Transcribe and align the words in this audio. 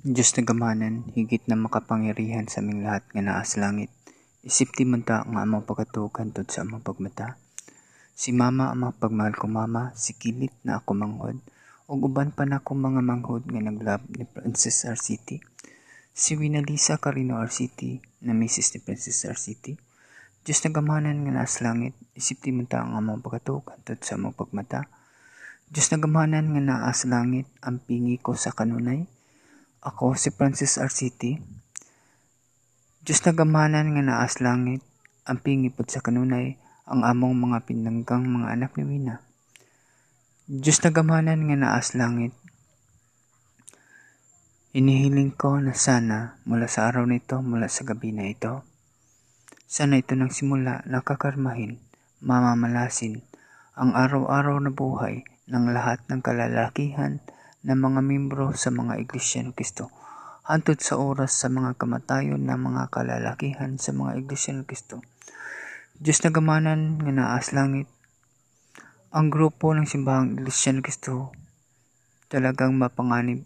Diyos 0.00 0.32
na 0.32 0.48
gamanan, 0.48 1.12
higit 1.12 1.44
na 1.44 1.60
makapangyarihan 1.60 2.48
sa 2.48 2.64
aming 2.64 2.88
lahat 2.88 3.04
nga 3.12 3.20
naa 3.20 3.44
sa 3.44 3.68
langit. 3.68 3.92
Isip 4.40 4.72
ti 4.72 4.88
man 4.88 5.04
ta 5.04 5.28
nga 5.28 5.44
amang 5.44 5.68
pagkatukan 5.68 6.32
tod 6.32 6.48
sa 6.48 6.64
amang 6.64 6.80
pagmata. 6.80 7.36
Si 8.16 8.32
mama 8.32 8.72
amang 8.72 8.96
pagmahal 8.96 9.36
ko 9.36 9.44
mama, 9.44 9.92
si 9.92 10.16
kilit 10.16 10.56
na 10.64 10.80
ako 10.80 10.96
manghod, 10.96 11.36
ug 11.84 12.00
uban 12.00 12.32
pa 12.32 12.48
na 12.48 12.64
akong 12.64 12.80
mga 12.80 13.04
manghod 13.04 13.44
nga 13.44 13.60
naglab 13.60 14.00
ni 14.16 14.24
Princess 14.24 14.88
RCT. 14.88 15.36
Si 16.16 16.32
Winalisa 16.32 16.96
Carino 16.96 17.36
RCT, 17.36 18.00
na 18.24 18.32
Mrs. 18.32 18.72
ni 18.72 18.78
Princess 18.80 19.28
RCT. 19.28 19.76
Diyos 20.40 20.64
na 20.64 20.72
gamanan 20.72 21.28
nga 21.28 21.44
naa 21.44 21.44
sa 21.44 21.68
langit, 21.68 21.92
isip 22.16 22.40
ti 22.40 22.56
man 22.56 22.64
ta 22.64 22.88
nga 22.88 22.96
amang 22.96 23.20
pagkatukan 23.20 23.84
tod 23.84 24.00
sa 24.00 24.16
amang 24.16 24.32
pagmata. 24.32 24.88
Diyos 25.68 25.92
na 25.92 26.00
gamanan 26.00 26.56
nga 26.56 26.62
naa 26.64 26.88
sa 26.96 27.04
langit, 27.04 27.44
ang 27.60 27.84
pingi 27.84 28.16
ko 28.16 28.32
sa 28.32 28.48
kanunay, 28.56 29.19
ako 29.80 30.12
si 30.12 30.28
Francis 30.28 30.76
RCT. 30.76 31.40
Diyos 33.00 33.20
na 33.24 33.32
gamanan 33.32 33.96
nga 33.96 34.04
naas 34.04 34.36
langit, 34.44 34.84
ang 35.24 35.40
pingipod 35.40 35.88
sa 35.88 36.04
kanunay, 36.04 36.60
ang 36.84 37.00
among 37.00 37.32
mga 37.32 37.64
pinanggang 37.64 38.28
mga 38.28 38.60
anak 38.60 38.76
ni 38.76 38.84
Wina. 38.84 39.24
Diyos 40.44 40.84
na 40.84 40.92
gamanan 40.92 41.48
nga 41.48 41.56
naas 41.56 41.96
langit, 41.96 42.36
inihiling 44.76 45.32
ko 45.32 45.56
na 45.64 45.72
sana 45.72 46.36
mula 46.44 46.68
sa 46.68 46.92
araw 46.92 47.08
nito, 47.08 47.40
mula 47.40 47.64
sa 47.72 47.88
gabi 47.88 48.12
na 48.12 48.28
ito, 48.28 48.68
sana 49.64 49.96
ito 49.96 50.12
nang 50.12 50.28
simula 50.28 50.84
nakakarmahin, 50.84 51.80
mamamalasin, 52.20 53.24
ang 53.80 53.96
araw-araw 53.96 54.60
na 54.60 54.68
buhay 54.68 55.24
ng 55.48 55.72
lahat 55.72 56.04
ng 56.12 56.20
kalalakihan, 56.20 57.24
ng 57.60 57.78
mga 57.78 58.00
membro 58.00 58.56
sa 58.56 58.72
mga 58.72 58.96
iglesia 59.00 59.44
ng 59.44 59.52
Kristo. 59.52 59.92
Hantod 60.48 60.80
sa 60.80 60.96
oras 60.96 61.36
sa 61.36 61.52
mga 61.52 61.76
kamatayon 61.76 62.40
ng 62.40 62.60
mga 62.60 62.88
kalalakihan 62.88 63.76
sa 63.76 63.92
mga 63.92 64.20
iglesia 64.20 64.56
ng 64.56 64.64
Kristo. 64.64 65.04
Diyos 66.00 66.24
na 66.24 66.32
gamanan 66.32 66.96
nga 66.96 67.12
naas 67.12 67.52
langit, 67.52 67.86
ang 69.12 69.28
grupo 69.28 69.76
ng 69.76 69.84
simbahang 69.84 70.40
iglesia 70.40 70.72
ng 70.72 70.80
Kristo 70.80 71.34
talagang 72.30 72.78
mapanganib 72.78 73.42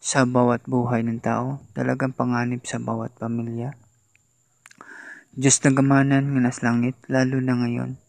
sa 0.00 0.24
bawat 0.24 0.64
buhay 0.64 1.04
ng 1.04 1.20
tao, 1.20 1.60
talagang 1.76 2.16
panganib 2.16 2.64
sa 2.64 2.80
bawat 2.80 3.12
pamilya. 3.20 3.76
Diyos 5.36 5.60
na 5.60 5.70
gamanan 5.72 6.32
nga 6.32 6.40
nas 6.40 6.64
langit, 6.64 6.96
lalo 7.12 7.44
na 7.44 7.60
ngayon, 7.60 8.00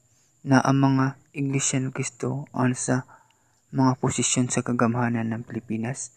na 0.47 0.63
ang 0.63 0.79
mga 0.79 1.19
iglesia 1.35 1.83
ng 1.83 1.91
Kristo 1.91 2.47
ang 2.55 2.71
sa 2.71 3.14
mga 3.75 3.99
posisyon 3.99 4.47
sa 4.47 4.63
kagamhanan 4.63 5.35
ng 5.35 5.43
Pilipinas. 5.43 6.15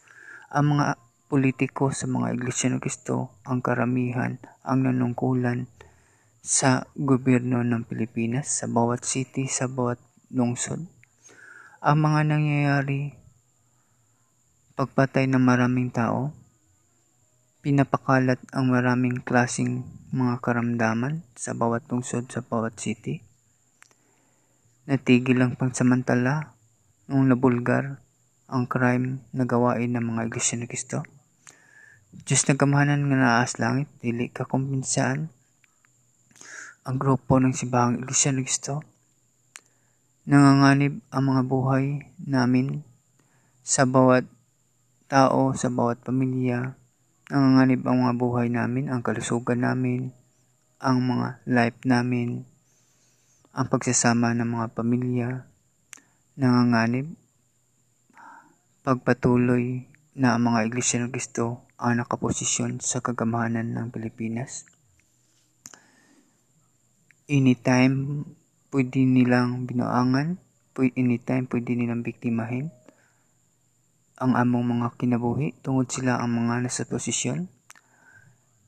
Ang 0.55 0.79
mga 0.79 0.95
politiko 1.27 1.91
sa 1.91 2.07
mga 2.07 2.39
iglesia 2.39 2.71
ng 2.71 2.79
Kristo 2.79 3.35
ang 3.43 3.59
karamihan 3.61 4.39
ang 4.63 4.87
nanungkulan 4.87 5.67
sa 6.39 6.87
gobyerno 6.95 7.67
ng 7.67 7.83
Pilipinas 7.83 8.63
sa 8.63 8.71
bawat 8.71 9.03
city, 9.03 9.51
sa 9.51 9.67
bawat 9.67 9.99
lungsod. 10.31 10.87
Ang 11.83 11.99
mga 11.99 12.21
nangyayari 12.31 13.19
pagpatay 14.79 15.27
ng 15.27 15.43
maraming 15.43 15.91
tao, 15.91 16.31
pinapakalat 17.59 18.39
ang 18.55 18.71
maraming 18.71 19.19
klasing 19.19 19.83
mga 20.15 20.39
karamdaman 20.39 21.27
sa 21.35 21.59
bawat 21.59 21.83
lungsod, 21.91 22.31
sa 22.31 22.39
bawat 22.39 22.79
city. 22.79 23.19
Natigil 24.87 25.43
ang 25.43 25.59
pansamantala 25.59 26.58
nung 27.09 27.25
nabulgar 27.25 27.99
ang 28.49 28.69
crime 28.69 29.25
na 29.33 29.49
gawain 29.49 29.97
ng 29.97 30.05
mga 30.05 30.29
iglesia 30.29 30.61
ni 30.61 30.69
Kristo. 30.69 31.01
Diyos 32.13 32.45
na 32.45 32.57
kamahanan 32.57 33.09
nga 33.09 33.17
naas 33.17 33.57
langit, 33.57 33.89
dili 34.05 34.29
ka 34.29 34.45
kumpinsaan 34.45 35.33
ang 36.85 36.97
grupo 36.97 37.37
ng 37.37 37.53
simbahang 37.53 38.01
iglesia 38.01 38.33
ni 38.33 38.45
Kristo. 38.45 38.85
Nanganganib 40.29 41.01
ang 41.09 41.25
mga 41.33 41.43
buhay 41.49 41.85
namin 42.21 42.85
sa 43.65 43.89
bawat 43.89 44.29
tao, 45.09 45.57
sa 45.57 45.73
bawat 45.73 46.05
pamilya. 46.05 46.77
Nanganganib 47.33 47.85
ang 47.89 48.05
mga 48.05 48.15
buhay 48.17 48.49
namin, 48.53 48.93
ang 48.93 49.01
kalusugan 49.01 49.65
namin, 49.65 50.13
ang 50.81 51.01
mga 51.01 51.41
life 51.49 51.81
namin, 51.89 52.45
ang 53.57 53.67
pagsasama 53.73 54.37
ng 54.37 54.49
mga 54.49 54.67
pamilya, 54.77 55.48
nanganganib 56.39 57.19
pagpatuloy 58.87 59.85
na 60.17 60.39
ang 60.39 60.49
mga 60.49 60.71
iglesia 60.71 60.97
ng 61.03 61.13
Kristo 61.13 61.69
ang 61.77 62.01
nakaposisyon 62.01 62.81
sa 62.81 63.05
kagamahanan 63.05 63.77
ng 63.77 63.87
Pilipinas. 63.93 64.65
Anytime 67.29 68.25
pwede 68.73 69.05
nilang 69.05 69.69
binuangan, 69.69 70.41
anytime 70.97 71.45
pwede 71.51 71.77
nilang 71.77 72.01
biktimahin 72.01 72.73
ang 74.19 74.35
among 74.35 74.79
mga 74.79 74.97
kinabuhi. 74.97 75.55
Tungod 75.61 75.93
sila 75.93 76.19
ang 76.19 76.35
mga 76.35 76.65
nasa 76.65 76.89
posisyon 76.89 77.47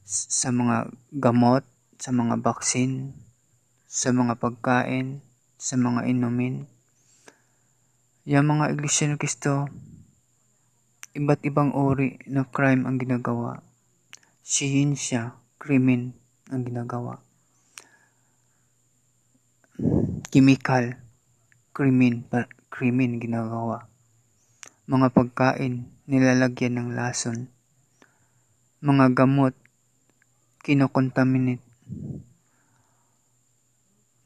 sa 0.06 0.52
mga 0.52 0.90
gamot, 1.16 1.64
sa 1.96 2.10
mga 2.12 2.38
baksin, 2.44 3.14
sa 3.88 4.12
mga 4.12 4.38
pagkain, 4.38 5.22
sa 5.56 5.80
mga 5.80 6.06
inumin, 6.06 6.68
yung 8.28 8.52
mga 8.52 8.76
iglesia 8.76 9.08
ng 9.08 9.16
Kristo, 9.16 9.64
iba't 11.16 11.40
ibang 11.48 11.72
uri 11.72 12.20
ng 12.28 12.44
crime 12.52 12.84
ang 12.84 13.00
ginagawa. 13.00 13.64
Siyensya, 14.44 15.40
krimen 15.56 16.12
ang 16.52 16.68
ginagawa. 16.68 17.24
Chemical, 20.28 21.00
krimen, 21.72 22.28
krimen 22.68 23.16
ginagawa. 23.16 23.88
Mga 24.84 25.16
pagkain, 25.16 25.88
nilalagyan 26.04 26.76
ng 26.76 26.88
lason. 26.92 27.48
Mga 28.84 29.16
gamot, 29.16 29.56
kinokontaminate. 30.60 31.64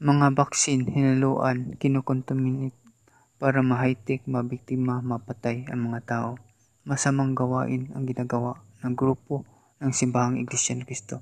Mga 0.03 0.27
baksin, 0.35 0.83
hinaluan, 0.83 1.79
kinokontaminate 1.79 2.84
para 3.35 3.59
ma-high-tech, 3.59 4.23
mabiktima, 4.27 5.03
mapatay 5.03 5.67
ang 5.67 5.91
mga 5.91 5.99
tao. 6.07 6.29
Masamang 6.87 7.35
gawain 7.35 7.91
ang 7.91 8.07
ginagawa 8.07 8.61
ng 8.85 8.93
grupo 8.93 9.43
ng 9.81 9.91
simbahang 9.91 10.39
Iglesia 10.39 10.77
ng 10.77 10.85
Kristo. 10.87 11.19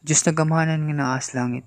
Diyos 0.00 0.24
na 0.24 0.32
gamahanan 0.32 0.84
nga 0.88 0.94
naas 0.94 1.32
langit. 1.36 1.66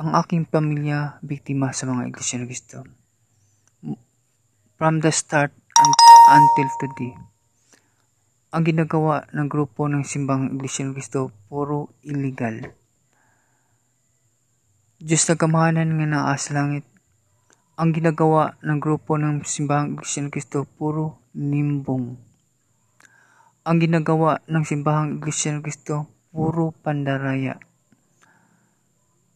Ang 0.00 0.16
aking 0.16 0.48
pamilya, 0.48 1.20
biktima 1.20 1.70
sa 1.76 1.86
mga 1.86 2.08
Iglesia 2.08 2.40
ng 2.40 2.48
Kristo. 2.48 2.78
From 4.80 5.04
the 5.04 5.12
start 5.12 5.52
until 6.32 6.68
today, 6.80 7.12
ang 8.50 8.66
ginagawa 8.66 9.30
ng 9.30 9.46
grupo 9.46 9.86
ng 9.86 10.02
simbang 10.02 10.56
Iglesia 10.56 10.82
ng 10.88 10.96
Kristo 10.96 11.30
puro 11.46 11.94
illegal. 12.02 12.74
Diyos 14.98 15.22
na 15.30 15.34
gamahanan 15.38 15.94
nga 15.94 16.06
naas 16.08 16.50
langit, 16.50 16.82
ang 17.80 17.96
ginagawa 17.96 18.60
ng 18.60 18.76
grupo 18.76 19.16
ng 19.16 19.40
simbahang 19.40 19.96
Iglesia 19.96 20.20
ng 20.20 20.28
Kristo 20.28 20.68
puro 20.68 21.32
nimbong. 21.32 22.12
Ang 23.64 23.76
ginagawa 23.80 24.44
ng 24.44 24.64
simbahang 24.68 25.16
Iglesia 25.16 25.56
ng 25.56 25.64
Kristo 25.64 26.04
puro 26.28 26.76
pandaraya. 26.76 27.56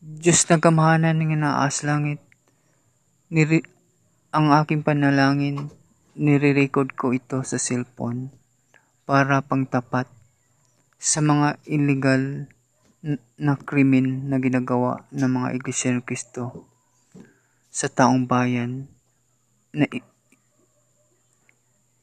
Diyos 0.05 0.45
na 0.53 0.61
kamahanan 0.61 1.25
ng 1.25 1.41
naas 1.41 1.81
langit, 1.89 2.21
niri, 3.33 3.65
ang 4.29 4.53
aking 4.53 4.85
panalangin, 4.85 5.73
nire-record 6.13 6.93
ko 7.01 7.17
ito 7.17 7.41
sa 7.49 7.57
cellphone 7.57 8.29
para 9.09 9.41
pangtapat 9.41 10.05
sa 11.01 11.25
mga 11.25 11.57
illegal 11.65 12.53
na 13.41 13.57
krimen 13.57 14.29
na 14.29 14.37
ginagawa 14.37 15.09
ng 15.17 15.33
mga 15.33 15.49
Iglesia 15.57 15.97
ng 15.97 16.05
Kristo 16.05 16.74
sa 17.75 17.91
taong 17.91 18.31
bayan 18.31 18.87
na 19.75 19.91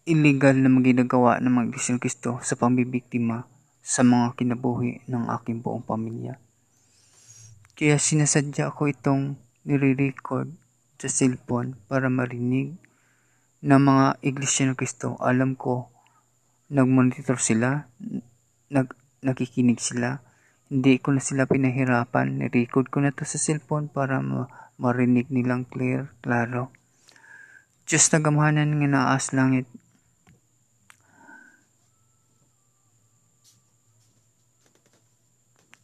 illegal 0.03 0.59
na 0.59 0.67
maginagawa 0.67 1.39
ng 1.39 1.47
mga 1.47 1.67
Iglesia 1.71 1.95
Kristo 1.95 2.43
sa 2.43 2.59
pambibiktima 2.59 3.47
sa 3.79 4.03
mga 4.03 4.35
kinabuhi 4.35 5.07
ng 5.07 5.31
aking 5.31 5.63
buong 5.63 5.87
pamilya. 5.87 6.35
Kaya 7.71 7.95
sinasadya 7.95 8.75
ko 8.75 8.91
itong 8.91 9.39
nire-record 9.63 10.51
sa 10.99 11.07
cellphone 11.07 11.79
para 11.87 12.11
marinig 12.11 12.75
ng 13.63 13.79
mga 13.79 14.19
Iglesia 14.27 14.67
ng 14.67 14.75
Kristo. 14.75 15.15
Alam 15.23 15.55
ko, 15.55 15.87
nag-monitor 16.67 17.39
sila, 17.39 17.87
nag 18.67 18.91
nakikinig 19.23 19.79
sila, 19.79 20.19
hindi 20.67 20.99
ko 20.99 21.15
na 21.15 21.23
sila 21.23 21.47
pinahirapan, 21.47 22.43
ni-record 22.43 22.91
ko 22.91 22.99
na 22.99 23.15
to 23.15 23.23
sa 23.23 23.39
cellphone 23.39 23.87
para 23.87 24.19
ma 24.19 24.60
marinig 24.81 25.29
nilang 25.29 25.69
clear, 25.69 26.09
klaro. 26.25 26.73
Diyos 27.85 28.09
na 28.09 28.17
gamahanan 28.17 28.81
nga 28.81 28.89
naas 28.89 29.29
langit. 29.29 29.69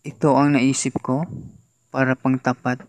Ito 0.01 0.33
ang 0.33 0.57
naisip 0.57 0.97
ko 0.97 1.29
para 1.93 2.17
pangtapat 2.17 2.81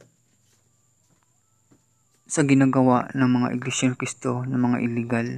sa 2.25 2.41
ginagawa 2.41 3.13
ng 3.13 3.29
mga 3.29 3.49
Iglesia 3.61 3.93
Kristo 3.93 4.49
ng 4.49 4.57
mga 4.57 4.79
illegal 4.81 5.29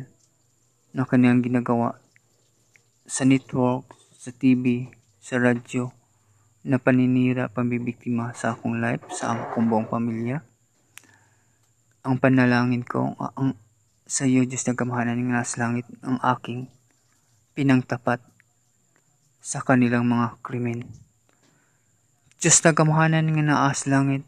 na 0.95 1.03
kanilang 1.03 1.43
ginagawa 1.43 1.99
sa 3.11 3.27
network, 3.27 3.91
sa 4.15 4.31
TV, 4.31 4.87
sa 5.19 5.41
radyo 5.43 5.91
na 6.63 6.79
paninira 6.79 7.49
pambibiktima 7.51 8.31
sa 8.37 8.55
akong 8.55 8.79
life, 8.79 9.07
sa 9.11 9.35
akong 9.35 9.67
buong 9.67 9.89
pamilya 9.89 10.50
ang 12.01 12.17
panalangin 12.17 12.81
ko, 12.85 13.13
ang 13.37 13.57
sa 14.11 14.27
iyo, 14.27 14.43
Diyos 14.43 14.67
na 14.67 14.75
kamahanan 14.75 15.23
ng 15.23 15.31
nasa 15.31 15.63
langit, 15.63 15.87
ang 16.03 16.19
aking 16.19 16.67
pinangtapat 17.55 18.19
sa 19.39 19.63
kanilang 19.63 20.09
mga 20.09 20.41
krimen. 20.43 20.91
Diyos 22.43 22.59
na 22.65 22.75
kamahanan 22.75 23.29
ng 23.29 23.47
naas 23.47 23.87
langit, 23.87 24.27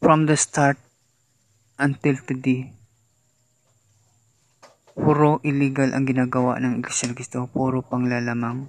from 0.00 0.26
the 0.26 0.34
start 0.34 0.80
until 1.78 2.16
today, 2.26 2.72
puro 4.96 5.38
illegal 5.46 5.92
ang 5.92 6.08
ginagawa 6.08 6.58
ng 6.58 6.80
Iglesia 6.80 7.06
ng 7.06 7.14
Cristo, 7.14 7.46
puro 7.46 7.84
panglalamang, 7.84 8.66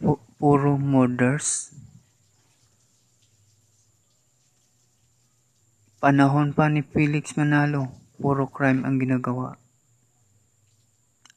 pu- 0.00 0.22
puro 0.40 0.80
murders. 0.80 1.76
Panahon 6.02 6.50
pa 6.50 6.66
ni 6.66 6.82
Felix 6.82 7.38
Manalo, 7.38 7.94
puro 8.18 8.50
crime 8.50 8.82
ang 8.82 8.98
ginagawa. 8.98 9.54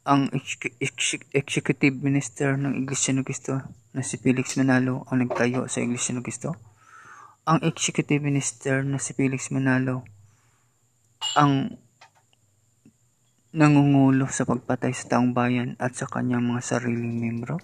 Ang 0.10 0.34
ex- 0.34 0.58
ex- 0.82 1.30
executive 1.38 1.94
minister 2.02 2.58
ng 2.58 2.74
Iglesia 2.74 3.14
ng 3.14 3.22
Cristo 3.22 3.62
na 3.94 4.02
si 4.02 4.18
Felix 4.18 4.58
Manalo 4.58 5.06
ang 5.06 5.22
nagtayo 5.22 5.70
sa 5.70 5.86
Iglesia 5.86 6.18
ng 6.18 6.26
Cristo. 6.26 6.58
Ang 7.46 7.62
executive 7.62 8.26
minister 8.26 8.82
na 8.82 8.98
si 8.98 9.14
Felix 9.14 9.54
Manalo 9.54 10.02
ang 11.38 11.78
nangungulo 13.54 14.26
sa 14.34 14.50
pagpatay 14.50 14.98
sa 14.98 15.14
taong 15.14 15.38
bayan 15.38 15.78
at 15.78 15.94
sa 15.94 16.10
kanyang 16.10 16.42
mga 16.42 16.66
sariling 16.66 17.22
membro. 17.22 17.62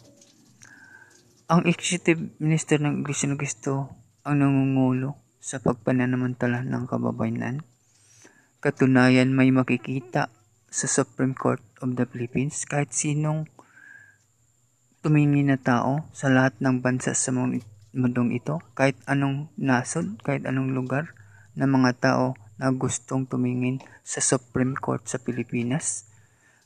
Ang 1.49 1.65
executive 1.65 2.37
minister 2.37 2.77
ng 2.77 3.01
Iglesia 3.01 3.25
ng 3.25 3.41
Cristo 3.41 3.89
ang 4.21 4.37
nangungulo 4.37 5.30
sa 5.41 5.57
pagpananamantala 5.57 6.61
ng 6.61 6.85
kababayanan. 6.85 7.65
Katunayan 8.61 9.33
may 9.33 9.49
makikita 9.49 10.29
sa 10.69 10.85
Supreme 10.85 11.33
Court 11.33 11.59
of 11.81 11.97
the 11.97 12.05
Philippines 12.05 12.63
kahit 12.69 12.93
sinong 12.93 13.49
tumingin 15.01 15.49
na 15.49 15.57
tao 15.57 16.05
sa 16.13 16.29
lahat 16.29 16.53
ng 16.61 16.85
bansa 16.85 17.17
sa 17.17 17.33
mundong 17.33 18.31
ito, 18.37 18.61
kahit 18.77 18.95
anong 19.09 19.49
nasod, 19.57 20.21
kahit 20.21 20.45
anong 20.45 20.77
lugar 20.77 21.17
ng 21.57 21.65
mga 21.67 21.91
tao 21.97 22.37
na 22.61 22.69
gustong 22.69 23.25
tumingin 23.25 23.81
sa 24.05 24.21
Supreme 24.21 24.77
Court 24.77 25.01
sa 25.09 25.17
Pilipinas, 25.17 26.05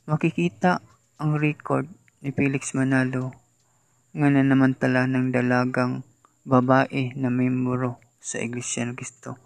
makikita 0.04 0.84
ang 1.16 1.40
record 1.40 1.88
ni 2.20 2.28
Felix 2.30 2.76
Manalo 2.76 3.32
nga 4.12 4.28
nanamantala 4.28 5.08
ng 5.08 5.32
dalagang 5.32 6.04
babae 6.44 7.16
na 7.16 7.32
membro 7.32 8.05
sa 8.26 8.42
Iglesia 8.42 8.82
ng 8.82 8.98
Cristo. 8.98 9.38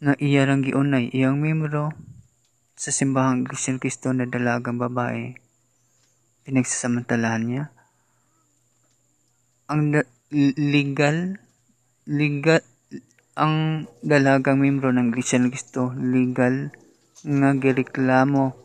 Na 0.00 0.16
iyarang 0.16 0.64
giunay 0.64 1.12
iyang 1.12 1.36
membro 1.36 1.92
sa 2.72 2.88
simbahang 2.88 3.44
Iglesia 3.44 3.76
ng 3.76 3.80
Cristo 3.84 4.16
na 4.16 4.24
dalagang 4.24 4.80
babae. 4.80 5.36
Pinagsasamantalahan 6.48 7.44
niya. 7.44 7.64
Ang 9.68 10.00
legal 10.56 11.36
legal 12.08 12.64
ang 13.36 13.84
dalagang 14.00 14.56
membro 14.56 14.88
ng 14.88 15.12
Iglesia 15.12 15.36
ng 15.36 15.52
Cristo 15.52 15.92
legal 15.92 16.72
nga 17.20 17.52
gireklamo 17.52 18.56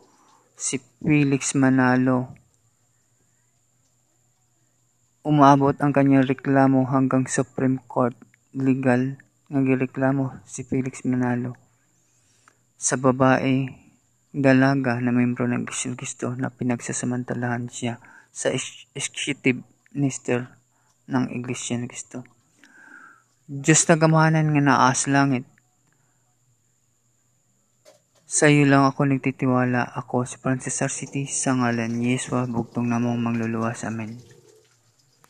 si 0.55 0.79
Felix 1.03 1.59
Manalo. 1.59 2.31
Umabot 5.27 5.75
ang 5.83 5.91
kanyang 5.91 6.23
reklamo 6.23 6.87
hanggang 6.87 7.27
Supreme 7.27 7.81
Court 7.83 8.30
legal 8.55 9.19
nga 9.51 9.59
gireklamo 9.59 10.43
si 10.47 10.63
Felix 10.63 11.03
Manalo 11.07 11.55
sa 12.79 12.95
babae 12.95 13.67
dalaga 14.31 14.97
na 15.03 15.11
membro 15.11 15.43
ng 15.43 15.67
Cristo 15.67 16.31
na 16.39 16.47
pinagsasamantalahan 16.47 17.67
siya 17.67 17.99
sa 18.31 18.47
executive 18.95 19.59
minister 19.91 20.47
ng 21.11 21.27
Iglesia 21.35 21.75
ng 21.75 21.91
Cristo. 21.91 22.23
Diyos 23.51 23.83
na 23.91 23.99
gamahanan 23.99 24.47
nga 24.55 24.63
naas 24.63 25.11
langit. 25.11 25.43
Sa 28.23 28.47
iyo 28.47 28.63
lang 28.63 28.87
ako 28.87 29.11
nagtitiwala. 29.11 29.83
Ako 29.91 30.23
si 30.23 30.39
Francis 30.39 30.79
City 30.87 31.27
sa 31.27 31.51
ngalan 31.59 31.91
ni 31.91 32.15
Yeswa, 32.15 32.47
bugtong 32.47 32.87
namong 32.87 33.19
mangluluwas. 33.19 33.83
Amen. 33.83 34.15